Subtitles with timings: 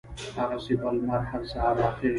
[0.41, 2.09] هغسې به لمر هر سهار را خېژي